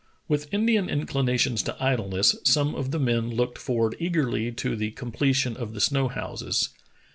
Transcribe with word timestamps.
With 0.27 0.51
Indian 0.51 0.89
inclinations 0.89 1.61
to 1.61 1.77
idleness, 1.79 2.35
some 2.43 2.73
of 2.73 2.89
the 2.89 2.97
men 2.97 3.29
looked 3.29 3.59
forward 3.59 3.95
eagerl}^ 4.01 4.55
to 4.57 4.75
the 4.75 4.89
completion 4.89 5.55
of 5.55 5.75
the 5.75 5.79
snow 5.79 6.07
houses. 6.07 6.69